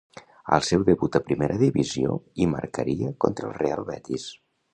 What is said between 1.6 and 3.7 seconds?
divisió, hi marcaria contra el